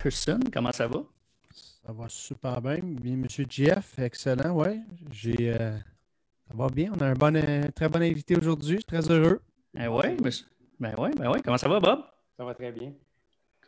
[0.00, 0.40] Rockerson.
[0.50, 1.02] Comment ça va?
[1.84, 2.78] Ça va super bien.
[2.82, 4.80] Monsieur Jeff, excellent, oui.
[5.10, 5.76] J'ai, euh,
[6.48, 6.90] ça va bien.
[6.96, 8.76] On a un bon, euh, très bon invité aujourd'hui.
[8.76, 9.42] Je suis très heureux.
[9.78, 10.46] Eh oui, monsieur.
[10.78, 11.42] Ben oui, ben oui.
[11.44, 12.00] Comment ça va, Bob?
[12.34, 12.94] Ça va très bien.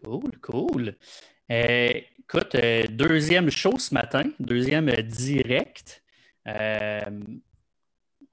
[0.03, 0.97] Cool, cool.
[1.51, 2.57] Euh, écoute,
[2.91, 6.03] deuxième show ce matin, deuxième direct.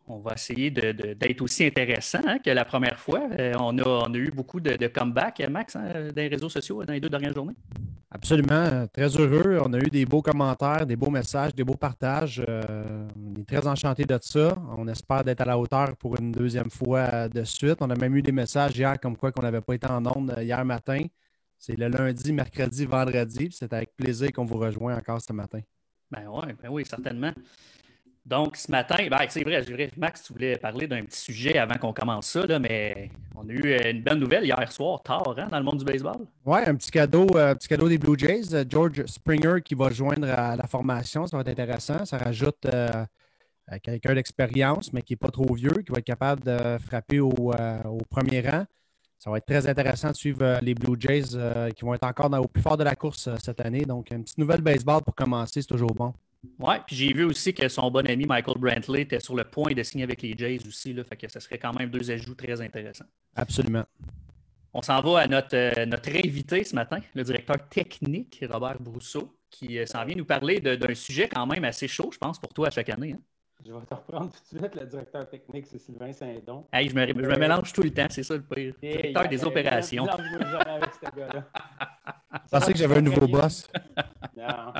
[0.07, 3.27] on va essayer d'être aussi intéressant hein, que la première fois.
[3.59, 6.85] on, a, on, a, eu beaucoup de, de comeback, Max, hein, dans les réseaux sociaux
[6.85, 7.55] dans les deux dernières journées.
[8.11, 8.87] Absolument.
[8.91, 9.59] Très heureux.
[9.63, 12.43] On a eu des beaux commentaires, des beaux messages, des beaux partages.
[12.47, 14.55] Euh, on est très enchanté de ça.
[14.77, 17.77] On espère d'être à la hauteur pour une deuxième fois de suite.
[17.81, 20.33] On a même eu des messages hier comme quoi qu'on n'avait pas été en onde
[20.41, 21.03] hier matin.
[21.59, 23.49] C'est le lundi, mercredi, vendredi.
[23.51, 25.59] C'est avec plaisir qu'on vous rejoint encore ce matin.
[26.09, 27.31] Ben oui, ben oui, certainement.
[28.29, 31.93] Donc, ce matin, ben, c'est vrai, Max, tu voulais parler d'un petit sujet avant qu'on
[31.93, 35.57] commence ça, mais on a eu euh, une bonne nouvelle hier soir, tard, hein, dans
[35.57, 36.27] le monde du baseball.
[36.45, 38.53] Oui, un petit cadeau, euh, petit cadeau des Blue Jays.
[38.53, 42.05] Euh, George Springer qui va joindre à la formation, ça va être intéressant.
[42.05, 42.67] Ça rajoute
[43.81, 47.51] quelqu'un d'expérience, mais qui n'est pas trop vieux, qui va être capable de frapper au,
[48.11, 48.63] premier rang.
[49.17, 51.35] Ça va être très intéressant de suivre les Blue Jays
[51.75, 53.85] qui vont être encore au plus fort de la course cette année.
[53.85, 56.13] Donc, une petite nouvelle baseball pour commencer, c'est toujours bon.
[56.59, 59.73] Oui, puis j'ai vu aussi que son bon ami Michael Brantley était sur le point
[59.73, 60.93] de signer avec les Jays aussi.
[60.93, 63.05] Là, fait que ce serait quand même deux ajouts très intéressants.
[63.35, 63.83] Absolument.
[64.73, 69.35] On s'en va à notre, euh, notre invité ce matin, le directeur technique, Robert Brousseau,
[69.49, 72.53] qui euh, s'en vient nous parler d'un sujet quand même assez chaud, je pense, pour
[72.53, 73.13] toi à chaque année.
[73.13, 73.21] Hein.
[73.65, 74.75] Je vais te reprendre tout de suite.
[74.79, 76.65] Le directeur technique, c'est Sylvain Saint-Don.
[76.71, 78.73] Hey, je, me, je me mélange tout le temps, c'est ça le pire.
[78.81, 80.07] directeur des opérations.
[81.11, 83.67] Je pensais que j'avais un nouveau boss.
[84.37, 84.73] non.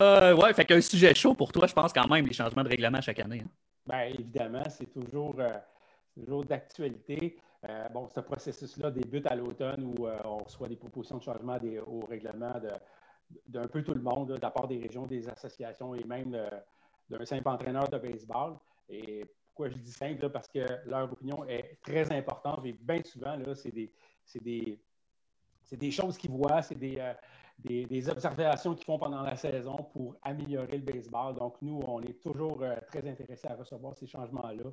[0.00, 2.68] Euh, ouais, fait qu'un sujet chaud pour toi, je pense quand même, les changements de
[2.68, 3.42] règlement chaque année.
[3.44, 3.50] Hein.
[3.88, 7.38] Bien, évidemment, c'est toujours, euh, d'actualité.
[7.68, 11.58] Euh, bon, ce processus-là débute à l'automne où euh, on reçoit des propositions de changement
[11.86, 12.52] au règlement
[13.46, 16.36] d'un peu tout le monde, de la part des régions, des associations et même
[17.08, 18.56] d'un simple entraîneur de baseball.
[18.88, 20.28] Et pourquoi je dis simple?
[20.30, 23.90] Parce que leur opinion est très importante et bien souvent, c'est des,
[24.40, 24.78] des,
[25.72, 27.00] des, choses qu'ils voient, c'est des,
[27.58, 31.34] des, observations qu'ils font pendant la saison pour améliorer le baseball.
[31.34, 34.70] Donc, nous, on est toujours euh, très intéressés à recevoir ces changements-là.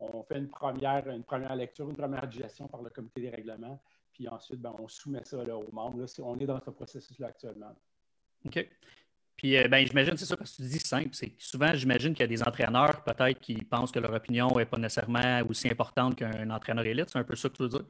[0.00, 3.80] On fait une première, une première lecture, une première digestion par le comité des règlements,
[4.12, 6.04] puis ensuite, ben, on soumet ça aux membres.
[6.20, 7.72] on est dans ce processus-là actuellement.
[8.44, 8.68] OK.
[9.36, 11.10] Puis, euh, ben, j'imagine, c'est ça, parce que tu dis simple.
[11.12, 14.66] C'est souvent, j'imagine qu'il y a des entraîneurs, peut-être, qui pensent que leur opinion n'est
[14.66, 17.10] pas nécessairement aussi importante qu'un entraîneur élite.
[17.10, 17.84] C'est un peu ça que tu veux dire?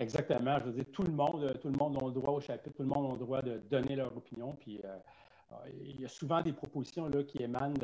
[0.00, 0.58] Exactement.
[0.60, 2.82] Je veux dire, tout le monde, tout le monde a le droit au chapitre, tout
[2.82, 4.56] le monde a le droit de donner leur opinion.
[4.58, 4.96] Puis euh,
[5.52, 7.74] euh, il y a souvent des propositions là, qui émanent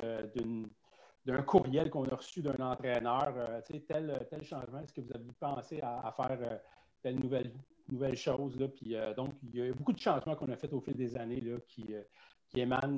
[1.26, 3.34] d'un courriel qu'on a reçu d'un entraîneur.
[3.36, 6.58] Euh, tu sais, tel, changement, est-ce que vous avez pensé à, faire
[7.02, 8.58] telle nouvelle, chose?
[8.58, 8.68] Là?
[8.68, 11.42] Puis donc, il y a beaucoup de changements qu'on a fait au fil des années
[11.42, 11.94] là, qui
[12.54, 12.96] émanent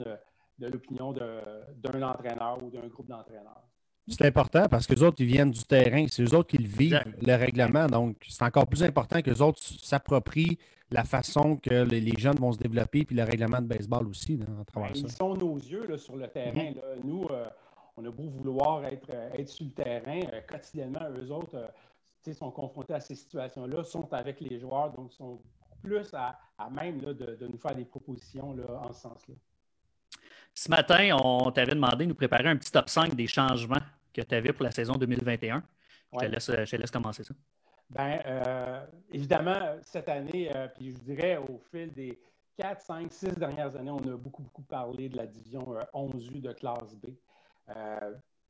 [0.58, 3.64] de l'opinion d'un entraîneur ou d'un groupe d'entraîneurs.
[4.08, 6.06] C'est important parce que les autres, ils viennent du terrain.
[6.08, 7.86] C'est eux autres qui le vivent, le règlement.
[7.86, 10.58] Donc, c'est encore plus important que les autres s'approprient
[10.90, 14.36] la façon que les, jeunes vont se développer, puis le règlement de baseball aussi.
[14.36, 14.64] Ben,
[14.94, 16.70] ils sont nos yeux sur le terrain.
[16.70, 17.04] Mm-hmm.
[17.04, 17.46] Nous, euh,
[17.96, 21.70] on a beau vouloir être, euh, être sur le terrain, euh, quotidiennement, eux autres
[22.34, 25.40] sont confrontés à ces situations-là, sont avec les joueurs, donc sont
[25.82, 26.38] plus à,
[26.70, 29.34] même de, de, nous faire des propositions là, en ce sens-là.
[30.52, 33.80] Ce matin, on t'avait demandé de nous préparer un petit top 5 des changements
[34.22, 35.62] que tu avais pour la saison 2021.
[36.12, 37.34] Je, te laisse, je, laisse, commencer ça.
[37.90, 42.18] Bien, euh, évidemment, cette année, euh, puis je dirais au fil des
[42.56, 45.62] 4, 5, 6 dernières années, on a beaucoup, beaucoup parlé de la division
[45.94, 47.08] 11U euh, de classe B.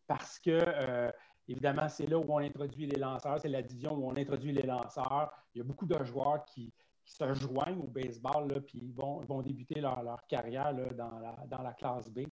[0.07, 1.13] parce que,
[1.47, 4.63] évidemment, c'est là où on introduit les lanceurs, c'est la division où on introduit les
[4.63, 5.31] lanceurs.
[5.55, 6.73] Il y a beaucoup de joueurs qui,
[7.05, 11.35] se joignent au baseball, là, puis vont, vont débuter leur, leur carrière là, dans, la,
[11.47, 12.27] dans la classe B.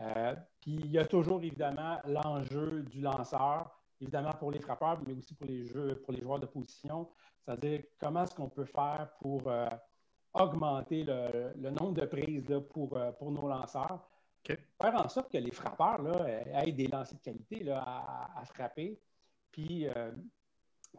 [0.00, 3.70] Euh, puis il y a toujours évidemment l'enjeu du lanceur,
[4.00, 7.08] évidemment pour les frappeurs, mais aussi pour les jeux, pour les joueurs de position.
[7.44, 9.68] C'est-à-dire comment est-ce qu'on peut faire pour euh,
[10.32, 14.08] augmenter le, nombre de prises pour, euh, pour nos lanceurs?
[14.46, 17.82] Faire en sorte que les frappeurs là, aient des lancers de qualité là,
[18.36, 19.00] à, frapper.
[19.50, 19.86] Puis,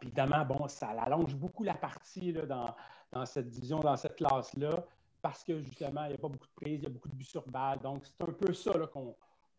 [0.02, 2.74] évidemment, bon, ça allonge beaucoup la partie là, dans,
[3.12, 4.84] dans cette division, dans cette classe-là
[5.22, 7.14] parce que justement, il n'y a pas beaucoup de prises, il y a beaucoup de
[7.14, 7.78] buts sur balle.
[7.80, 8.72] Donc, c'est un peu ça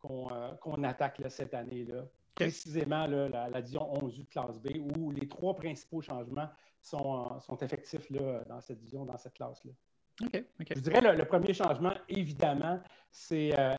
[0.06, 1.86] euh, qu'on attaque cette année.
[1.86, 2.04] Là.
[2.36, 6.48] Précisément la, la, division 11 de classe B, où les trois principaux changements
[6.81, 9.71] sont, euh, sont effectifs là, dans cette division, dans cette classe-là.
[10.19, 12.80] Je dirais le, le, premier changement, évidemment,
[13.12, 13.77] c'est euh,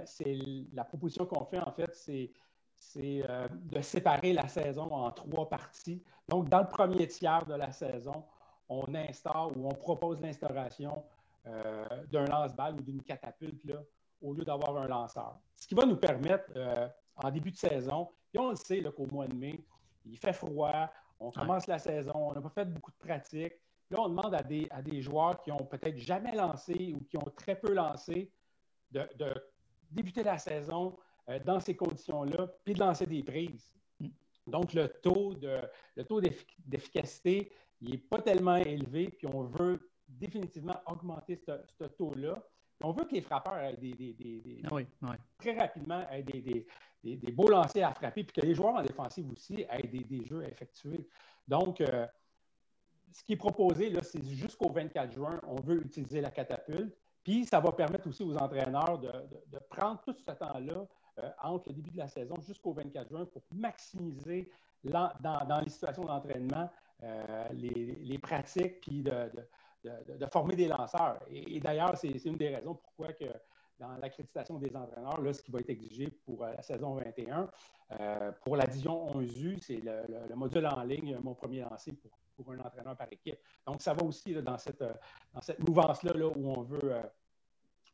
[0.72, 2.30] la proposition qu'on fait, en fait, c'est
[2.94, 6.02] de séparer la saison en trois parties.
[6.28, 8.24] Donc, dans le premier tiers de la saison,
[8.68, 11.02] on instaure ou on propose l'instauration
[11.46, 13.82] euh, d'un lance-balle ou d'une catapulte là,
[14.20, 15.38] au lieu d'avoir un lanceur.
[15.56, 19.06] Ce qui va nous permettre, euh, en début de saison, puis on le sait qu'au
[19.06, 19.64] mois de mai,
[20.04, 20.90] il fait froid,
[21.20, 23.54] on commence la saison, on n'a pas fait beaucoup de pratique.
[23.90, 27.16] Là, on demande à des, à des joueurs qui ont peut-être jamais lancé ou qui
[27.16, 28.30] ont très peu lancé
[28.90, 29.08] de,
[29.90, 30.96] débuter la saison
[31.28, 33.72] euh, dans ces conditions-là, puis de lancer des prises.
[34.00, 34.08] Mm.
[34.46, 35.60] Donc, le taux, de,
[35.96, 37.50] le taux d'efficacité,
[37.80, 42.42] il n'est pas tellement élevé, puis on veut définitivement augmenter ce, taux-là.
[42.82, 47.92] On veut que les frappeurs aient des, ah très rapidement aient des, beaux lancers à
[47.92, 51.08] frapper, puis que les joueurs en défensive aussi aient des, jeux à effectuer.
[51.46, 52.06] Donc, euh,
[53.12, 56.96] ce qui est proposé, c'est jusqu'au 24 juin, on veut utiliser la catapulte.
[57.24, 60.86] Puis, ça va permettre aussi aux entraîneurs de, prendre tout ce temps-là
[61.18, 64.48] euh, entre le début de la saison jusqu'au 24 juin pour maximiser
[64.84, 65.10] dans,
[65.62, 66.70] les situations d'entraînement
[67.02, 69.30] euh, les, pratiques, puis de,
[70.30, 71.18] former des lanceurs.
[71.30, 73.26] Et, d'ailleurs, c'est une des raisons pourquoi que
[73.78, 77.48] dans l'accréditation des entraîneurs, là, ce qui va être exigé pour euh, la saison 21,
[78.44, 82.58] pour la Division 11U, c'est le, module en ligne, mon premier lancé pour pour un
[82.60, 83.38] entraîneur par équipe.
[83.66, 84.92] Donc, ça va aussi dans cette, euh,
[85.34, 87.02] dans cette mouvance-là là, où on veut, euh,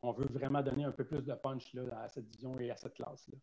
[0.02, 2.76] on veut vraiment donner un peu plus de punch là, à cette division et à
[2.76, 3.38] cette classe-là.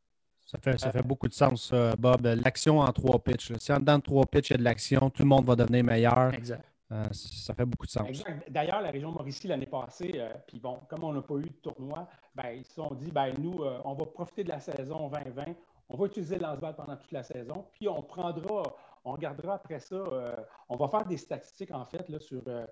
[0.45, 2.25] Ça fait, ça fait beaucoup de sens, Bob.
[2.25, 3.53] L'action en trois pitches.
[3.57, 5.55] Si en dedans de trois pitches, il y a de l'action, tout le monde va
[5.55, 6.33] devenir meilleur.
[6.33, 6.65] Exact.
[6.91, 8.23] Euh, ça fait beaucoup de sens.
[8.49, 12.07] D'ailleurs, la région Mauricie, l'année passée, puis bon, comme on n'a pas eu de tournoi,
[12.35, 15.45] ben, ils se sont dit, ben, nous, on va profiter de la saison 2020,
[15.91, 18.63] on va utiliser le lance-balle pendant toute la saison, puis on prendra,
[19.03, 20.35] on regardera après ça, euh,
[20.69, 22.65] on va faire des statistiques en fait là, sur euh,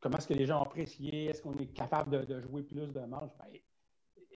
[0.00, 3.00] comment est-ce que les gens ont apprécié, est-ce qu'on est capable de, jouer plus de
[3.00, 3.30] manches.
[3.38, 3.60] Ben,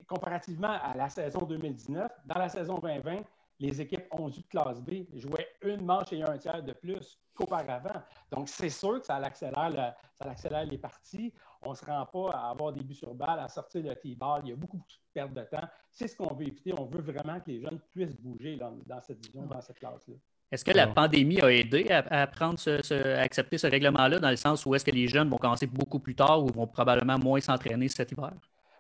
[0.07, 3.23] comparativement à la saison 2019, dans la saison 2020,
[3.59, 8.03] les équipes 11 de classe B jouaient une manche et un tiers de plus qu'auparavant.
[8.31, 11.33] Donc, c'est sûr que ça accélère, ça accélère les parties.
[11.63, 14.43] On ne se rend pas à avoir des buts sur balle, à sortir le T-ball.
[14.45, 14.83] Il y a beaucoup, de
[15.15, 15.67] perte de temps.
[15.91, 16.75] C'est ce qu'on veut éviter.
[16.77, 20.15] On veut vraiment que les jeunes puissent bouger dans, cette division, dans cette classe-là.
[20.51, 24.67] Est-ce que la pandémie a aidé à, prendre ce, accepter ce règlement-là, dans le sens
[24.67, 27.89] où est-ce que les jeunes vont commencer beaucoup plus tard ou vont probablement moins s'entraîner
[27.89, 28.33] cet hiver?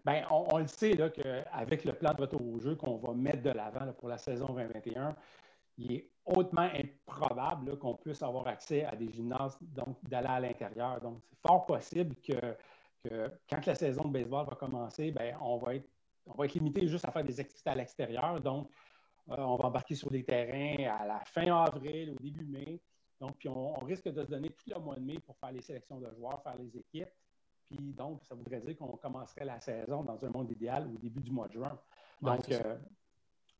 [0.04, 3.50] Bien, on, le sait qu'avec le plan de retour au jeu qu'on va mettre de
[3.50, 5.14] l'avant pour la saison 2021,
[5.78, 11.00] il est hautement improbable qu'on puisse avoir accès à des gymnases, donc d'aller à l'intérieur.
[11.00, 12.56] Donc, c'est fort possible que,
[13.48, 15.88] quand la saison de baseball va commencer, bien, on, va être,
[16.26, 18.40] on va être limité juste à faire des activités à l'extérieur.
[18.40, 18.68] Donc,
[19.30, 22.80] euh, on va embarquer sur des terrains à la fin avril, au début mai.
[23.20, 25.62] Donc, puis on, risque de se donner tout le mois de mai pour faire les
[25.62, 27.08] sélections de joueurs, faire les équipes.
[27.76, 31.20] Puis donc, ça voudrait dire qu'on commencerait la saison dans un monde idéal au début
[31.20, 31.78] du mois de juin.
[32.20, 32.76] Donc, euh,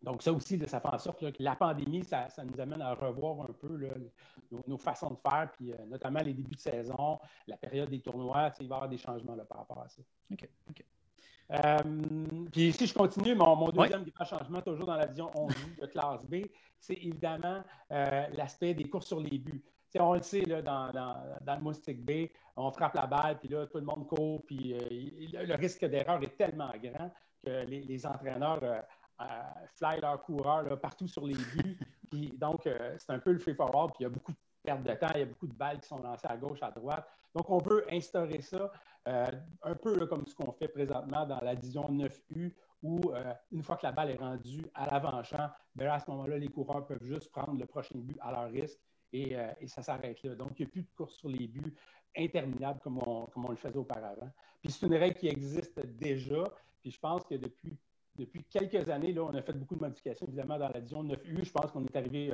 [0.03, 3.49] donc ça aussi, ça fait en sorte que la pandémie, ça, nous amène à revoir
[3.49, 3.89] un peu
[4.67, 8.53] nos, façons de faire, puis euh, notamment les débuts de saison, la période des tournois,
[8.61, 10.03] il va y avoir des changements par rapport à ça.
[10.31, 10.85] OK, OK.
[11.53, 11.79] Euh,
[12.51, 16.25] puis si je continue, mon, deuxième grand changement, toujours dans la vision 11 de classe
[16.27, 16.47] B,
[16.79, 19.63] c'est évidemment euh, l'aspect des courses sur les buts.
[20.01, 23.67] On le sait, là, dans, dans, le Moustique B, on frappe la balle, puis là,
[23.67, 27.11] tout le monde court, puis euh, le risque d'erreur est tellement grand
[27.45, 28.61] que les, entraîneurs
[29.75, 31.79] fly leurs coureurs partout sur les buts.
[32.11, 32.69] puis donc,
[32.99, 34.95] c'est un peu le free for all, puis il y a beaucoup de pertes de
[34.95, 37.07] temps, il y a beaucoup de balles qui sont lancées à gauche, à droite.
[37.35, 38.71] Donc, on veut instaurer ça
[39.09, 39.27] euh,
[39.63, 43.77] un peu comme ce qu'on fait présentement dans la division 9U, où euh, une fois
[43.77, 47.31] que la balle est rendue à l'avant-champ, ben à ce moment-là, les coureurs peuvent juste
[47.31, 48.79] prendre le prochain but à leur risque
[49.13, 50.35] et, euh, ça s'arrête là.
[50.35, 51.75] Donc, il n'y a plus de course sur les buts
[52.17, 54.31] interminables comme on, comme on le faisait auparavant.
[54.61, 56.45] Puis, c'est une règle qui existe déjà.
[56.81, 57.77] Puis, je pense que depuis
[58.15, 61.45] depuis quelques années, là, on a fait beaucoup de modifications, évidemment, dans la division 9U.
[61.47, 62.31] Je pense qu'on est arrivé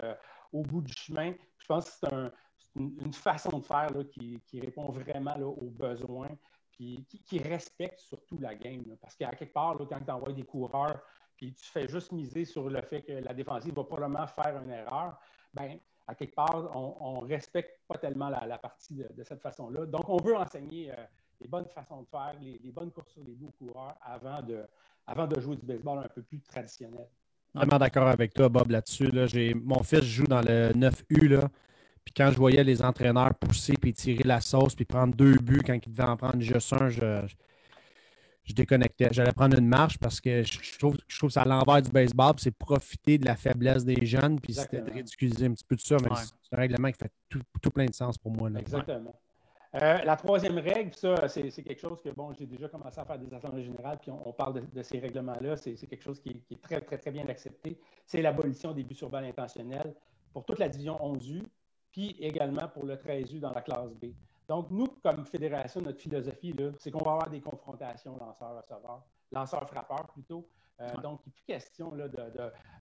[0.52, 1.32] au bout du chemin.
[1.56, 2.32] Je pense que c'est un,
[2.76, 6.30] une, façon de faire qui, répond vraiment aux besoins,
[6.73, 8.85] puis qui, respecte surtout la game.
[9.00, 11.00] parce qu'à quelque part, quand tu envoies des coureurs,
[11.37, 14.70] puis tu fais juste miser sur le fait que la défensive va probablement faire une
[14.70, 15.18] erreur,
[15.54, 19.84] ben à quelque part, on ne respecte pas tellement la, partie de, cette façon-là.
[19.84, 20.94] Donc, on veut enseigner euh,
[21.38, 24.64] les bonnes façons de faire, les, bonnes courses sur les bouts coureurs avant de,
[25.06, 27.06] avant de jouer du baseball un peu plus traditionnel.
[27.54, 29.10] Vraiment d'accord avec toi, Bob, là-dessus.
[29.54, 31.28] Mon fils joue dans le 9U.
[31.28, 31.48] Là.
[32.06, 35.62] Puis quand je voyais les entraîneurs pousser puis tirer la sauce puis prendre deux buts
[35.64, 37.34] quand ils devaient en prendre juste un, je, je
[38.54, 39.08] déconnectais.
[39.12, 41.90] J'allais prendre une marche parce que je trouve, je trouve que c'est à l'envers du
[41.90, 45.76] baseball, c'est profiter de la faiblesse des jeunes, puis c'était de ridiculiser un petit peu
[45.76, 48.50] de ça, mais c'est un règlement qui fait tout, plein de sens pour moi.
[48.56, 49.14] Exactement.
[49.74, 53.18] Euh, la troisième règle, ça, c'est quelque chose que, bon, j'ai déjà commencé à faire
[53.18, 56.62] des assemblées générales, puis on, parle de, ces règlements-là, c'est quelque chose qui, qui, est
[56.62, 57.78] très, très, très bien accepté.
[58.06, 59.94] C'est l'abolition des buts sur balle intentionnels
[60.32, 61.42] pour toute la division 11U,
[61.92, 64.06] puis également pour le 13U dans la classe B.
[64.48, 70.48] Donc, nous, comme fédération, notre philosophie, c'est qu'on va avoir des confrontations lanceurs-receveurs, lanceurs-frappeurs plutôt.
[71.02, 72.22] Donc, il n'est plus question là, de,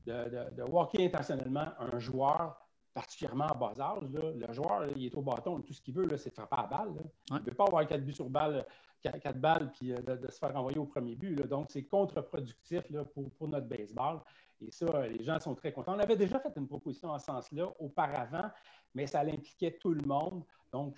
[0.06, 2.58] de, de, walker intentionnellement un joueur
[2.94, 4.10] particulièrement à bas âge.
[4.12, 6.94] Le joueur, il est au bâton, tout ce qu'il veut, c'est de frapper à balle.
[7.30, 8.66] Il ne veut pas avoir quatre buts sur balle,
[9.02, 11.36] quatre balles, puis de, se faire envoyer au premier but.
[11.48, 12.82] Donc, c'est contre-productif
[13.14, 14.22] pour, pour, notre baseball.
[14.62, 15.96] Et ça, les gens sont très contents.
[15.96, 18.50] On avait déjà fait une proposition en ce sens-là auparavant,
[18.94, 20.44] mais ça impliquait tout le monde.
[20.72, 20.98] Donc,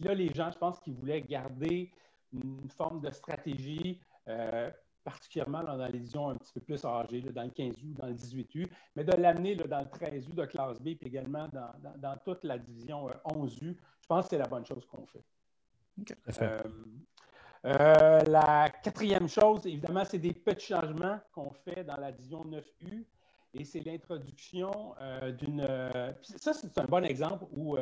[0.00, 1.90] là, les gens, je pense qu'ils voulaient garder
[2.32, 4.70] une forme de stratégie, euh,
[5.04, 8.68] particulièrement dans les divisions un petit peu plus âgées, dans le 15U, dans le 18U,
[8.94, 13.08] mais de l'amener dans le 13U de classe B, puis également dans, toute la division
[13.24, 13.68] 11U.
[13.68, 15.24] Euh, je pense que c'est la bonne chose qu'on fait.
[17.64, 23.04] Euh, la quatrième chose, évidemment, c'est des petits changements qu'on fait dans la division 9U
[23.54, 24.94] et c'est l'introduction
[25.38, 25.66] d'une.
[26.22, 27.76] ça, c'est un bon exemple où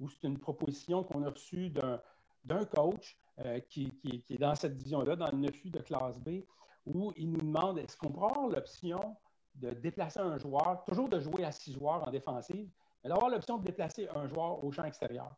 [0.00, 3.92] où c'est une proposition qu'on a reçue d'un coach euh, qui,
[4.30, 6.42] est dans cette division-là, dans le 9U de classe B,
[6.86, 9.16] où il nous demande est-ce qu'on peut avoir l'option
[9.56, 12.68] de déplacer un joueur, toujours de jouer à six joueurs en défensive,
[13.02, 15.34] mais d'avoir l'option de déplacer un joueur au champ extérieur?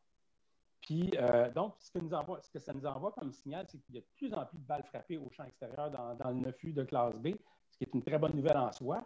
[0.80, 1.90] Puis, euh, donc, ce
[2.50, 4.64] que, ça nous envoie comme signal, c'est qu'il y a de plus en plus de
[4.64, 7.34] balles frappées au champ extérieur dans, dans le 9U de classe B,
[7.80, 9.02] qui est une très bonne nouvelle en soi.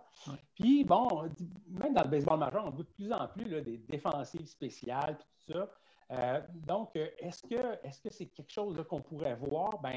[0.57, 1.31] Puis, bon,
[1.69, 5.53] même dans le baseball majeur, on voit de plus en plus des défensives spéciales, tout
[5.53, 5.71] ça.
[6.11, 9.79] Euh, donc, est-ce que est-ce que c'est quelque chose qu'on pourrait voir?
[9.81, 9.97] Ben,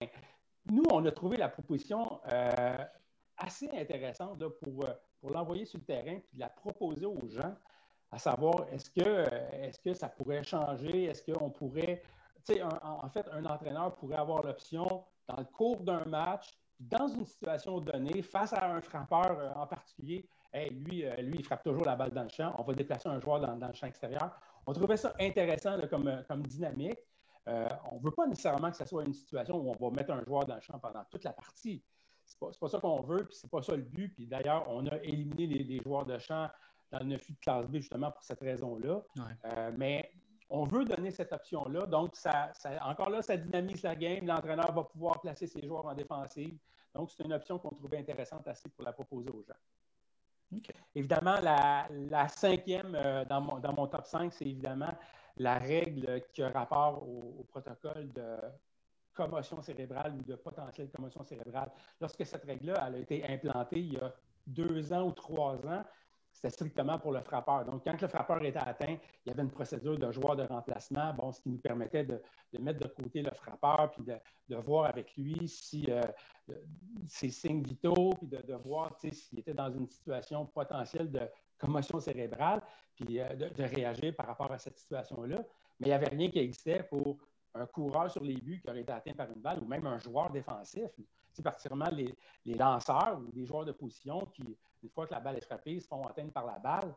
[0.69, 2.77] nous, on a trouvé la proposition euh,
[3.37, 7.55] assez intéressante pour, euh, pour l'envoyer sur le terrain puis la proposer aux gens,
[8.11, 11.05] à savoir est-ce que, est-ce que ça pourrait changer?
[11.05, 12.03] Est-ce qu'on pourrait,
[12.45, 17.07] tu sais, en fait, un entraîneur pourrait avoir l'option dans le cours d'un match dans
[17.07, 20.27] une situation donnée, face à un frappeur euh, en particulier,
[20.71, 22.55] lui, euh, lui, il frappe toujours la balle dans le champ.
[22.57, 24.39] On va déplacer un joueur dans, le champ extérieur.
[24.65, 26.99] On trouvait ça intéressant comme, euh, comme, dynamique.
[27.45, 30.23] on ne veut pas nécessairement que ce soit une situation où on va mettre un
[30.23, 31.83] joueur dans le champ pendant toute la partie.
[32.25, 34.13] Ce n'est pas, ça qu'on veut, puis ce n'est pas ça le but.
[34.13, 36.49] Puis d'ailleurs, on a éliminé les, joueurs de champ
[36.91, 39.01] dans le 9 de classe B justement pour cette raison-là.
[39.77, 40.11] mais
[40.49, 41.85] on veut donner cette option-là.
[41.85, 42.51] Donc, ça,
[42.81, 44.25] encore là, ça dynamise la game.
[44.25, 46.57] L'entraîneur va pouvoir placer ses joueurs en défensive.
[46.93, 50.61] Donc, c'est une option qu'on trouvait intéressante assez pour la proposer aux gens.
[50.95, 54.93] Évidemment, la, cinquième euh, dans, mon, dans, mon, top 5, c'est évidemment
[55.35, 58.37] la règle qui a rapport au, protocole de
[59.13, 61.71] commotion cérébrale ou de potentielle commotion cérébrale.
[61.99, 64.13] Lorsque cette règle-là a été implantée il y a
[64.45, 65.83] deux ans ou trois ans,
[66.37, 67.65] c'était strictement pour le frappeur.
[67.65, 71.11] Donc, quand le frappeur était atteint, il y avait une procédure de joueur de remplacement,
[71.15, 72.21] bon, ce qui nous permettait de,
[72.59, 76.03] mettre de côté le frappeur, puis de, voir avec lui si euh,
[77.07, 81.21] ses signes vitaux, puis de, voir s'il était dans une situation potentielle de
[81.57, 82.61] commotion cérébrale,
[82.95, 85.37] puis euh, de, réagir par rapport à cette situation-là.
[85.79, 87.17] Mais il n'y avait rien qui existait pour
[87.55, 89.97] un coureur sur les buts qui aurait été atteint par une balle ou même un
[89.97, 90.91] joueur défensif.
[91.33, 92.15] C'est particulièrement les,
[92.45, 95.79] les, lanceurs ou les joueurs de position qui, une fois que la balle est frappée,
[95.79, 96.95] se font atteindre par la balle.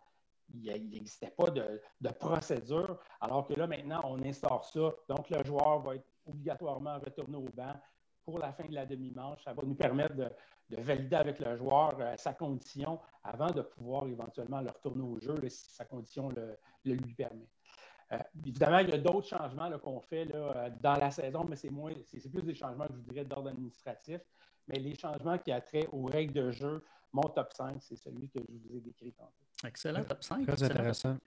[0.53, 1.81] Il n'existait pas de,
[2.19, 4.91] procédure, alors que là, maintenant, on instaure ça.
[5.09, 7.75] Donc, le joueur va être obligatoirement retourné au banc
[8.25, 9.43] pour la fin de la demi-manche.
[9.45, 10.31] Ça va nous permettre de,
[10.71, 15.37] valider avec le joueur euh, sa condition avant de pouvoir éventuellement le retourner au jeu
[15.49, 17.49] si sa condition le, lui permet.
[18.13, 21.71] Euh, évidemment, il y a d'autres changements qu'on fait euh, dans la saison, mais c'est
[22.31, 24.21] plus des changements, je vous dirais, d'ordre administratif.
[24.69, 28.29] Mais les changements qui a trait aux règles de jeu, mon top 5, c'est celui
[28.29, 29.33] que je vous ai décrit tantôt.
[29.67, 30.47] Excellent, top 5.
[30.47, 31.19] Très intéressant.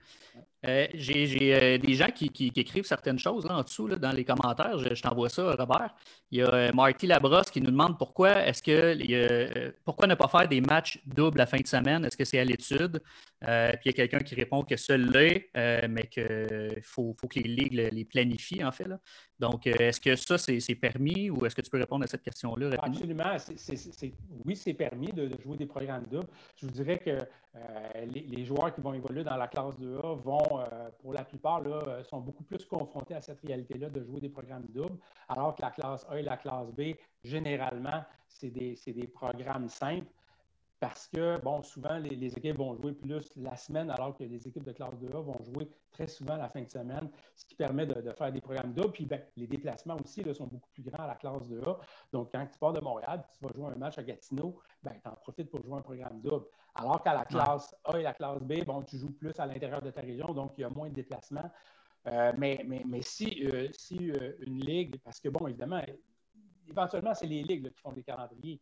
[0.66, 4.24] Euh, j'ai euh, des gens qui, écrivent certaines choses là, en dessous, là, dans les
[4.24, 4.76] commentaires.
[4.78, 5.94] Je, t'envoie ça, Robert.
[6.32, 10.26] Il y a euh, Marty Labrosse qui nous demande pourquoi est-ce que pourquoi ne pas
[10.26, 12.04] faire des matchs doubles la fin de semaine?
[12.04, 13.00] Est-ce que c'est à l'étude?
[13.40, 13.50] puis
[13.84, 15.50] il y a quelqu'un qui répond que seul l'est,
[15.88, 18.88] mais qu'il faut, faut, que les ligues les planifient, en fait.
[18.88, 18.98] Là.
[19.38, 22.70] Donc, est-ce que ça, c'est permis ou est-ce que tu peux répondre à cette question-là?
[22.80, 23.36] Absolument.
[24.44, 26.28] oui, c'est permis de, jouer des programmes doubles.
[26.56, 27.18] Je vous dirais que
[28.06, 31.60] les, les, joueurs qui vont évoluer dans la classe 2A vont, euh, pour la plupart,
[31.60, 34.98] là, euh, sont beaucoup plus confrontés à cette réalité-là de jouer des programmes doubles,
[35.28, 40.06] alors que la classe A et la classe B, généralement, c'est des, programmes simples
[40.84, 44.64] parce que, bon, souvent, les, équipes vont jouer plus la semaine, alors que les équipes
[44.64, 48.12] de classe 2A vont jouer très souvent la fin de semaine, ce qui permet de,
[48.12, 48.92] faire des programmes doubles.
[48.92, 51.78] Puis, ben, les déplacements aussi là, sont beaucoup plus grands à la classe 2A.
[52.12, 55.08] Donc, quand tu pars de Montréal, tu vas jouer un match à Gatineau, ben, tu
[55.08, 56.44] en profites pour jouer un programme double.
[56.74, 59.80] Alors qu'à la classe A et la classe B, bon, tu joues plus à l'intérieur
[59.80, 61.50] de ta région, donc il y a moins de déplacements.
[62.08, 65.80] Euh, mais, mais, mais, si, euh, si euh, une ligue, parce que, bon, évidemment,
[66.68, 68.60] éventuellement, c'est les ligues qui font des calendriers.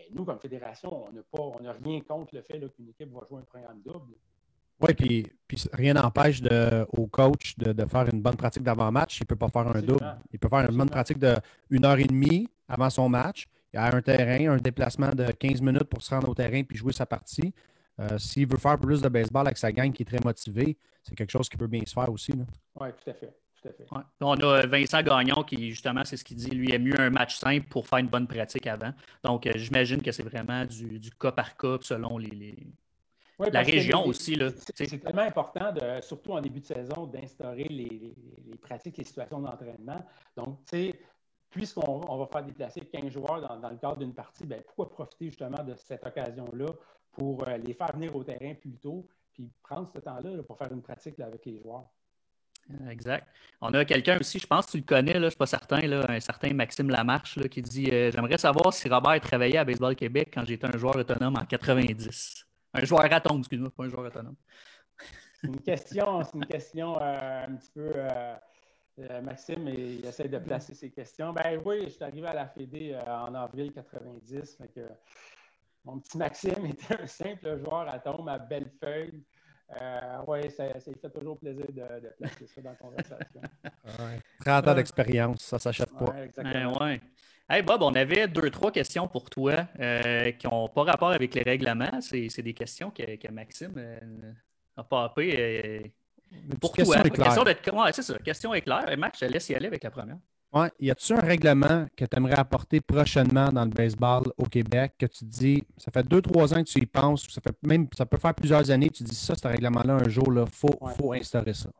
[0.00, 3.44] Mais nous, comme fédération, on n'a rien contre le fait qu'une équipe va jouer un
[3.44, 4.14] programme double.
[4.80, 4.94] Oui,
[5.46, 6.40] puis, rien n'empêche
[6.96, 9.18] au coach de, faire une bonne pratique d'avant-match.
[9.18, 10.16] Il ne peut pas faire un double.
[10.32, 11.34] Il peut faire une bonne pratique de
[11.68, 13.46] une heure et demie avant son match.
[13.74, 16.78] Il a un terrain, un déplacement de 15 minutes pour se rendre au terrain puis
[16.78, 17.52] jouer sa partie.
[18.00, 21.14] Euh, s'il veut faire plus de baseball avec sa gang qui est très motivée, c'est
[21.14, 22.32] quelque chose qui peut bien se faire aussi.
[22.32, 23.39] Oui, tout à fait.
[24.20, 27.36] On a Vincent Gagnon qui, justement, c'est ce qu'il dit, lui, a mieux un match
[27.36, 28.92] simple pour faire une bonne pratique avant.
[29.24, 32.54] Donc, euh, j'imagine que c'est vraiment du, cas par cas selon les,
[33.38, 34.38] la région aussi.
[34.74, 38.14] C'est tellement important, de, surtout en début de saison, d'instaurer les,
[38.60, 40.04] pratiques, les situations d'entraînement.
[40.36, 41.00] Donc, tu sais,
[41.48, 45.62] puisqu'on va faire déplacer 15 joueurs dans, le cadre d'une partie, ben, pourquoi profiter justement
[45.62, 46.66] de cette occasion-là
[47.12, 50.72] pour euh, les faire venir au terrain plus tôt, puis prendre ce temps-là pour faire
[50.72, 51.86] une pratique avec les joueurs?
[52.88, 53.26] Exact.
[53.60, 55.46] On a quelqu'un aussi, je pense que tu le connais, là, je ne suis pas
[55.46, 59.94] certain, un certain Maxime Lamarche qui dit euh, J'aimerais savoir si Robert travaillait à Baseball
[59.94, 62.46] Québec quand j'étais un joueur autonome en 90.
[62.74, 64.36] Un joueur atome, excuse-moi, pas un joueur autonome.
[65.40, 67.92] C'est une question, c'est une question euh, un petit peu.
[69.22, 71.32] Maxime, il essaie de placer ses questions.
[71.32, 74.58] Ben oui, je suis arrivé à la Fédé en avril 90.
[75.84, 79.24] Mon petit Maxime était un simple joueur à tombe à Bellefeuille.
[79.80, 83.40] Euh, oui, ça, ça fait toujours plaisir de, placer ça dans la conversation.
[84.40, 86.06] 30 ans d'expérience, ça ne s'achète pas.
[86.06, 86.82] Ouais, exactement.
[86.82, 87.00] ouais.
[87.52, 91.34] Hey Bob, on avait deux, trois questions pour toi euh, qui n'ont pas rapport avec
[91.34, 92.00] les règlements.
[92.00, 93.98] C'est des questions que, que Maxime euh,
[94.76, 95.34] a papé.
[95.36, 95.88] Euh,
[96.60, 97.02] pour toi.
[97.02, 97.50] Question, de...
[97.50, 98.16] ouais, c'est ça.
[98.18, 98.96] Question éclair.
[98.96, 100.18] Max, je te laisse y aller avec la première.
[100.52, 100.70] Ouais.
[100.80, 105.06] Y a-tu un règlement que tu aimerais apporter prochainement dans le baseball au Québec que
[105.06, 108.04] tu dis, ça fait deux, trois ans que tu y penses, ça fait même, ça
[108.04, 111.54] peut faire plusieurs années, tu dis ça, ce règlement-là, un jour, il faut, faut instaurer
[111.54, 111.70] ça?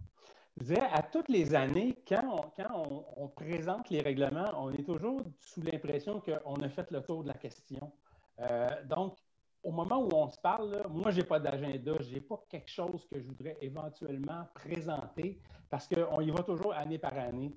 [0.56, 2.22] Je disais, à toutes les années, quand,
[2.56, 7.00] on, quand on, présente les règlements, on est toujours sous l'impression qu'on a fait le
[7.02, 7.92] tour de la question.
[8.40, 9.16] Euh, donc,
[9.62, 12.70] au moment où on se parle, moi, je n'ai pas d'agenda, je n'ai pas quelque
[12.70, 17.54] chose que je voudrais éventuellement présenter parce qu'on y va toujours année par année.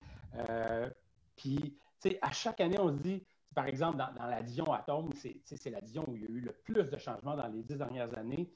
[0.49, 0.89] Euh,
[1.35, 1.77] puis,
[2.21, 6.03] à chaque année, on se dit, par exemple, dans, la division Atome, c'est la division
[6.07, 8.49] où il y a eu le plus de changements dans les dix dernières années.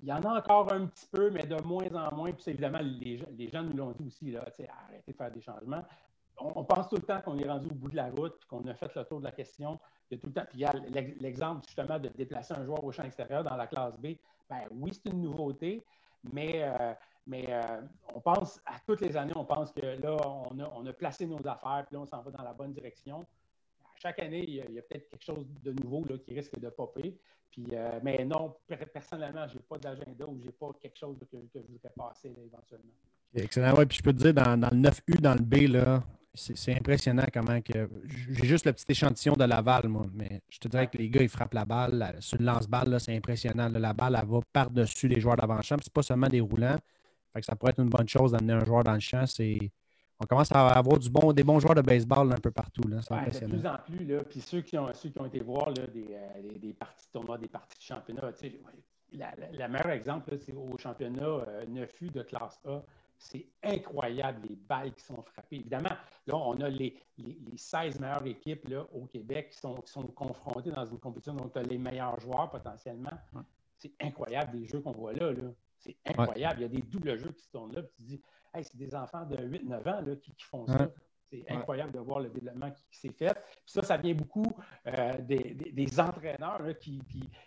[0.00, 2.32] Il y en a encore un petit peu, mais de moins en moins.
[2.32, 4.44] Puis, évidemment, les, les gens nous l'ont dit aussi, là,
[4.86, 5.84] arrêtez de faire des changements.
[6.36, 8.66] On, pense tout le temps qu'on est rendu au bout de la route, puis qu'on
[8.66, 9.78] a fait le tour de la question.
[10.10, 10.44] Il y a tout le temps.
[10.48, 10.72] Puis, il y a
[11.20, 14.16] l'exemple, justement, de déplacer un joueur au champ extérieur dans la classe B.
[14.50, 15.84] Ben oui, c'est une nouveauté,
[16.32, 16.62] mais.
[16.64, 16.92] Euh,
[17.26, 17.80] mais euh,
[18.14, 21.84] on pense, à toutes les années, on pense que là, on a, placé nos affaires,
[21.86, 23.24] puis là, on s'en va dans la bonne direction.
[23.96, 27.16] chaque année, il y a, peut-être quelque chose de nouveau là, qui risque de popper.
[27.50, 28.56] Puis, euh, mais non,
[28.92, 32.28] personnellement, je n'ai pas d'agenda ou je n'ai pas quelque chose que, je voudrais passer
[32.28, 32.92] éventuellement.
[33.34, 33.74] Excellent.
[33.78, 36.02] Oui, puis je peux te dire, dans, le 9U, dans le B, là,
[36.34, 37.88] c'est impressionnant comment que.
[38.28, 41.22] J'ai juste le petit échantillon de Laval, moi, mais je te dirais que les gars,
[41.22, 42.16] ils frappent la balle.
[42.18, 43.68] sur le lance-balle, c'est impressionnant.
[43.68, 45.76] la balle, elle va par-dessus les joueurs d'avant-champ.
[45.80, 46.78] Ce n'est pas seulement des roulants
[47.42, 49.24] ça pourrait être une bonne chose d'amener un joueur dans le champ.
[50.20, 52.86] On commence à avoir du bon, des bons joueurs de baseball un peu partout.
[52.88, 52.98] Là.
[52.98, 55.86] de plus en plus, là, puis ceux qui ont, ceux qui ont été voir là,
[55.88, 58.30] des, euh, des, parties de tournoi, des parties de championnat,
[59.12, 62.82] le meilleur exemple, c'est au championnat euh, 9U de classe A.
[63.18, 65.56] C'est incroyable les balles qui sont frappées.
[65.56, 69.90] Évidemment, là, on a les, les, 16 meilleures équipes là, au Québec qui sont, qui
[69.90, 71.34] sont confrontées dans une compétition.
[71.34, 73.12] Donc, tu as les meilleurs joueurs potentiellement.
[73.78, 75.32] C'est incroyable les jeux qu'on voit là.
[75.32, 75.50] là.
[75.84, 76.60] C'est incroyable.
[76.60, 77.82] Il y a des doubles jeux qui se tournent là.
[77.82, 78.22] Puis tu dis,
[78.54, 80.90] hey, c'est des enfants de 8-9 ans là, qui, font ça.
[81.30, 83.34] C'est incroyable de voir le développement qui, s'est fait.
[83.34, 84.46] Puis ça, ça vient beaucoup
[84.86, 86.60] euh, des, entraîneurs.
[86.78, 87.02] qui,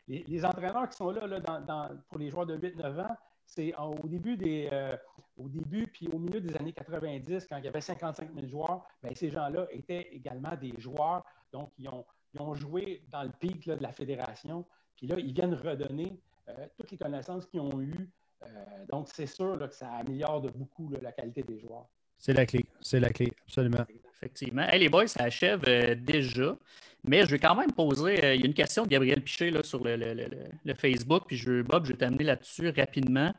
[0.07, 4.35] les, entraîneurs qui sont là, là pour les joueurs de 8-9 ans, c'est au début
[4.35, 4.97] des euh,
[5.37, 8.83] au début puis au milieu des années 90, quand il y avait 55 000 joueurs,
[9.01, 11.23] bien, ces gens-là étaient également des joueurs.
[11.53, 14.65] Donc, ils ont, ils ont joué dans le pic de la fédération.
[14.95, 16.19] Puis là, ils viennent redonner
[16.49, 18.09] euh, toutes les connaissances qu'ils ont eues
[18.89, 21.87] donc, c'est sûr que ça améliore de beaucoup la qualité des joueurs.
[22.17, 23.85] C'est la clé, c'est la clé, absolument.
[24.15, 24.65] Effectivement.
[24.73, 26.57] les boys, ça achève euh, déjà.
[27.03, 28.23] Mais je vais quand même poser.
[28.23, 31.25] Euh, il y a une question de Gabriel Piché là, sur le, Facebook.
[31.27, 33.31] Puis je, Bob, je vais t'amener là-dessus rapidement.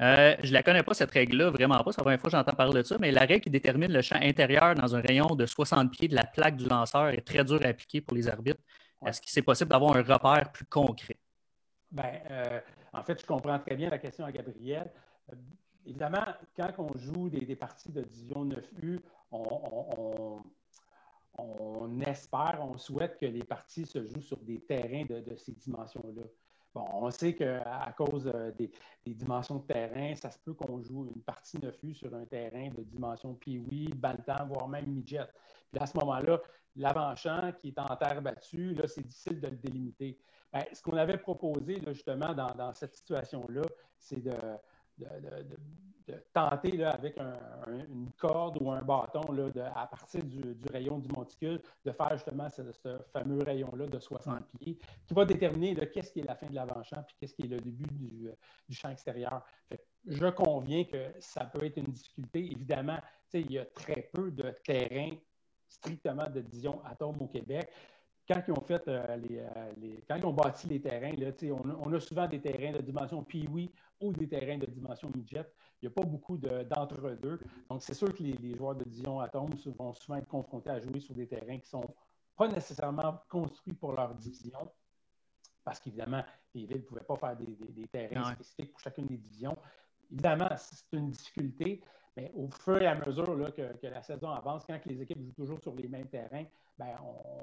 [0.00, 1.92] je ne la connais pas, cette règle-là, vraiment pas.
[1.92, 2.96] C'est la première fois que j'entends parler de ça.
[2.98, 6.14] Mais la règle qui détermine le champ intérieur dans un rayon de 60 pieds de
[6.14, 8.60] la plaque du lanceur est très dure à appliquer pour les arbitres.
[9.04, 11.16] Est-ce que c'est possible d'avoir un repère plus concret?
[11.90, 12.12] Bien,
[12.92, 14.90] en fait, je comprends très bien la question à Gabriel.
[15.30, 15.36] Euh,
[15.86, 16.24] évidemment,
[16.56, 19.00] quand on joue des, parties de division 9U,
[19.30, 20.40] on,
[22.00, 26.22] espère, on souhaite que les parties se jouent sur des terrains de, ces dimensions-là.
[26.74, 28.70] Bon, on sait qu'à cause euh, des,
[29.06, 32.82] dimensions de terrain, ça se peut qu'on joue une partie 9U sur un terrain de
[32.82, 35.28] dimension Pee-Wee, Bantam, voire même Midget.
[35.70, 36.40] Puis à ce moment-là,
[36.76, 40.18] l'avant-champ qui est en terre battue, là, c'est difficile de le délimiter.
[40.52, 43.62] Ben, ce qu'on avait proposé justement dans, cette situation-là,
[43.98, 44.32] c'est de,
[44.98, 51.08] de tenter là, avec une corde ou un bâton là, à partir du, rayon du
[51.08, 52.62] monticule de faire justement ce,
[53.12, 57.02] fameux rayon-là de 60 pieds qui va déterminer qu'est-ce qui est la fin de l'avant-champ
[57.06, 59.44] puis qu'est-ce qui est le début du, champ extérieur.
[60.06, 62.50] je conviens que ça peut être une difficulté.
[62.52, 62.98] Évidemment,
[63.32, 65.10] il y a très peu de terrain
[65.68, 67.70] strictement de division atome au Québec
[68.28, 71.88] quand ils ont fait euh, euh, les, quand ils ont bâti les terrains, là, on,
[71.88, 75.46] on, a souvent des terrains de dimension Pee-Wee ou des terrains de dimension midget.
[75.80, 77.40] Il n'y a pas beaucoup d'entre-deux.
[77.68, 81.00] Donc, c'est sûr que les, joueurs de Division Atom vont souvent être confrontés à jouer
[81.00, 81.94] sur des terrains qui ne sont
[82.36, 84.70] pas nécessairement construits pour leur division.
[85.64, 86.22] Parce qu'évidemment,
[86.54, 89.56] les villes ne pouvaient pas faire des, terrains spécifiques pour chacune des divisions.
[90.10, 91.82] Évidemment, c'est une difficulté,
[92.16, 95.60] mais au fur et à mesure que, la saison avance, quand les équipes jouent toujours
[95.60, 96.44] sur les mêmes terrains,
[96.82, 96.96] ben,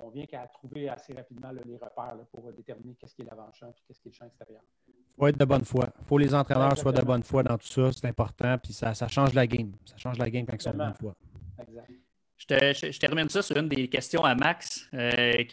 [0.03, 3.73] on, vient qu'à trouver assez rapidement les repères pour déterminer qu'est-ce qui est l'avant-champ et
[3.87, 4.61] qu'est-ce qui est le champ extérieur.
[4.87, 5.89] Il faut être de bonne foi.
[5.99, 7.91] Il faut que les entraîneurs soient de bonne foi dans tout ça.
[7.91, 8.57] C'est important.
[8.57, 9.73] Puis ça, change la game.
[9.85, 11.15] Ça change la game quand ils sont de bonne foi.
[11.59, 11.91] Exact.
[12.37, 15.43] Je, termine ça sur une des questions à Max euh,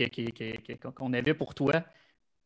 [0.95, 1.85] qu'on avait pour toi.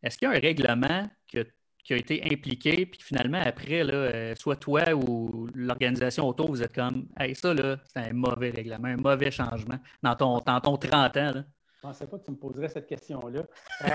[0.03, 1.47] Est-ce qu'il y a un règlement que
[1.85, 6.63] qui a été impliqué, puis finalement, après, là, euh, soit toi ou l'organisation autour, vous
[6.63, 10.61] êtes comme, hey, ça, là, c'est un mauvais règlement, un mauvais changement dans ton, dans
[10.61, 11.21] ton 30 ans.
[11.21, 11.33] Là.
[11.33, 13.41] Je ne pensais pas que tu me poserais cette question-là.
[13.41, 13.89] Euh,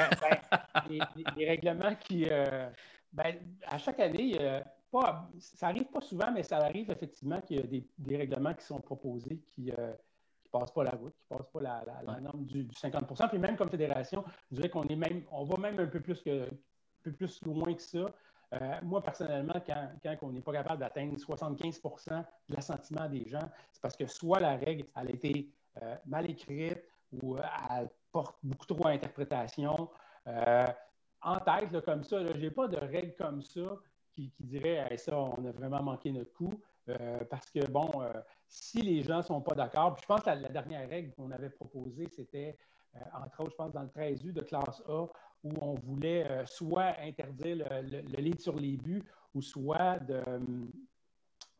[0.89, 0.99] ben,
[1.37, 2.25] les, règlements qui.
[2.29, 2.69] Euh,
[3.13, 3.35] ben,
[3.67, 4.37] à chaque année,
[4.91, 8.65] pas, ça arrive pas souvent, mais ça arrive effectivement qu'il y a des, règlements qui
[8.65, 9.93] sont proposés qui ne
[10.51, 13.69] passent pas la route, qui ne passent pas la, norme du, 50% Puis même comme
[13.69, 16.47] fédération, je dirais qu'on est même, on va même un peu plus que,
[17.05, 18.11] peu plus loin que ça.
[18.53, 23.81] Euh, moi, personnellement, quand, on n'est pas capable d'atteindre 75% de l'assentiment des gens, c'est
[23.81, 25.49] parce que soit la règle a été
[25.81, 26.83] euh, mal écrite
[27.21, 27.41] ou euh,
[27.71, 29.89] elle porte beaucoup trop à interprétation.
[31.21, 33.77] en tête, comme ça, je n'ai pas de règle comme ça
[34.13, 36.53] qui, dirait ça, on a vraiment manqué notre coup.
[37.29, 37.89] Parce que, bon,
[38.47, 41.49] si les gens ne sont pas d'accord, je pense que la, dernière règle qu'on avait
[41.49, 42.57] proposée, c'était,
[43.13, 45.05] entre autres, je pense, dans le 13U de classe A,
[45.45, 50.21] où on voulait euh, soit interdire le, lead sur les buts ou soit de,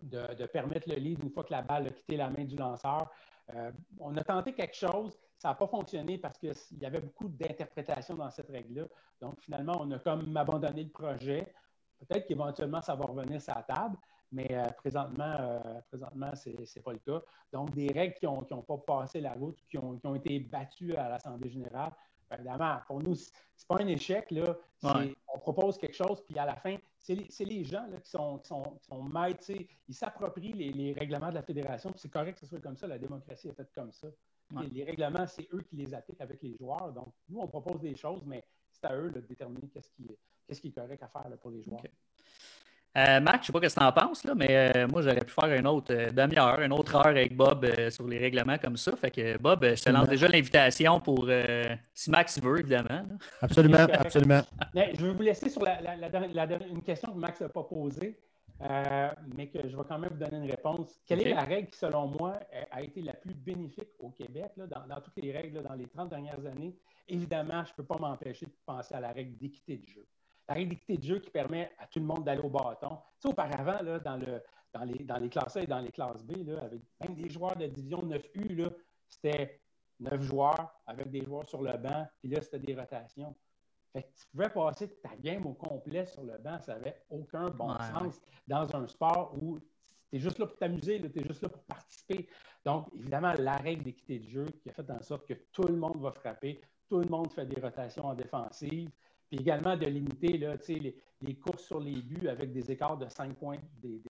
[0.02, 3.10] de, permettre le lead une fois que la balle a quitté la main du lanceur.
[3.54, 7.30] Euh, on a tenté quelque chose, ça n'a pas fonctionné parce qu'il y avait beaucoup
[7.30, 8.88] d'interprétations dans cette règle-là.
[9.22, 11.54] Donc, finalement, on a comme abandonné le projet.
[12.00, 13.98] Peut-être qu'éventuellement, ça va revenir sur la table,
[14.36, 17.22] mais euh, présentement, présentement ce n'est pas le cas.
[17.52, 20.40] Donc, des règles qui n'ont ont pas passé la route, qui ont, qui ont été
[20.40, 21.92] battues à l'Assemblée générale,
[22.34, 24.32] Évidemment, pour nous, ce n'est pas un échec.
[24.32, 24.58] Là.
[25.34, 29.52] On propose quelque chose, puis à la fin, c'est les, gens qui, sont, maîtres.
[29.88, 31.92] Ils s'approprient les, règlements de la fédération.
[31.96, 32.88] C'est correct que ce soit comme ça.
[32.88, 34.08] La démocratie est faite comme ça.
[34.72, 36.92] Les, règlements, c'est eux qui les appliquent avec les joueurs.
[36.94, 39.90] Donc, nous, on propose des choses, mais c'est à eux de déterminer qu'est-ce
[40.62, 41.82] qui, est correct à faire pour les joueurs.
[42.98, 45.02] Euh, Mac, je ne sais pas ce que tu en penses, là, mais euh, moi,
[45.02, 48.58] j'aurais pu faire une autre euh, demi-heure, une autre heure avec Bob sur les règlements
[48.58, 48.96] comme ça.
[48.96, 51.28] Fait que Bob, je te lance déjà l'invitation pour
[51.94, 53.06] si Max veut, évidemment.
[53.42, 54.42] Absolument, absolument.
[54.74, 55.78] je vais vous laisser sur la,
[56.70, 58.18] une question que Max n'a pas posée,
[59.36, 60.98] mais que je vais quand même vous donner une réponse.
[61.06, 62.40] Quelle est la règle qui, selon moi,
[62.72, 66.46] a été la plus bénéfique au Québec, dans, toutes les règles dans les 30 dernières
[66.46, 66.74] années?
[67.10, 70.06] Évidemment, je ne peux pas m'empêcher de penser à la règle d'équité de jeu
[70.48, 72.98] la réalité de jeu qui permet à tout le monde d'aller au bâton.
[73.20, 74.42] Tu sais, auparavant, là, dans, le,
[74.74, 77.30] dans, les, dans les classes A et dans les classes B, là, avec même des
[77.30, 78.72] joueurs de division 9U,
[79.08, 79.62] c'était
[80.00, 83.36] 9 joueurs avec des joueurs sur le banc, puis là, c'était des rotations.
[83.94, 87.50] Fait que tu pouvais passer ta game au complet sur le banc, ça n'avait aucun
[87.50, 91.42] bon sens dans un sport où tu es juste là pour t'amuser, tu es juste
[91.42, 92.28] là pour participer.
[92.66, 95.78] Donc, évidemment, la règle d'équité de jeu qui a fait en sorte que tout le
[95.78, 98.92] monde va frapper, tout le monde fait des rotations en défensive,
[99.28, 103.08] puis également de limiter là, les, les, courses sur les buts avec des écarts de
[103.10, 104.02] 5 points, des,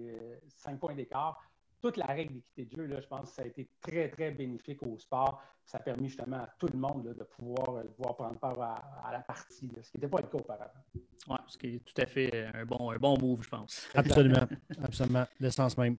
[0.80, 1.42] points d'écart.
[1.82, 4.32] Toute la règle d'équité de jeu, là, je pense que ça a été très, très
[4.32, 5.42] bénéfique au sport.
[5.66, 9.20] Ça a permis justement à tout le monde de, pouvoir, pouvoir, prendre part à, la
[9.20, 10.72] partie, ce qui n'était pas le cas auparavant.
[11.28, 13.88] Oui, ce qui est tout à fait un bon, un bon move, je pense.
[13.94, 14.48] Absolument,
[14.82, 15.26] absolument.
[15.40, 15.98] L'essence même.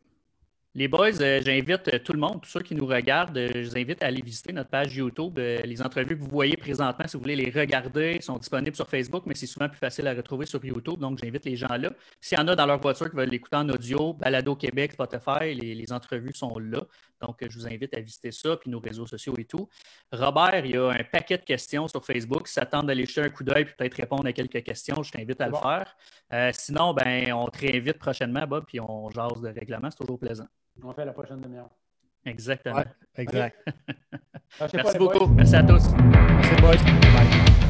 [0.78, 3.62] Les boys, euh, j'invite euh, tout le monde, tous ceux qui nous regardent, euh, je
[3.62, 5.38] vous invite à aller visiter notre page YouTube.
[5.38, 9.22] les entrevues que vous voyez présentement, si vous voulez les regarder, sont disponibles sur Facebook,
[9.24, 10.98] mais c'est souvent plus facile à retrouver sur YouTube.
[11.00, 11.92] Donc, j'invite les gens là.
[12.20, 15.54] S'il y en a dans leur voiture qui veulent l'écouter en audio, Balado Québec, Spotify,
[15.54, 16.82] les, entrevues sont là.
[17.22, 19.70] Donc, je vous invite à visiter ça, puis nos réseaux sociaux et tout.
[20.12, 22.48] Robert, il y a un paquet de questions sur Facebook.
[22.48, 25.10] Si ça tente d'aller jeter un coup d'œil et peut-être répondre à quelques questions, je
[25.10, 26.52] t'invite à le faire.
[26.52, 29.90] sinon, ben, on te réinvite prochainement, Bob, puis on jase de règlement.
[29.90, 30.48] C'est toujours plaisant.
[30.82, 31.70] On fait la prochaine demi-heure.
[32.24, 32.82] Exactement.
[33.16, 33.56] exact.
[34.60, 35.26] Merci beaucoup.
[35.26, 35.84] Merci à tous.
[35.94, 36.76] Merci, boys.
[36.76, 37.65] Bye.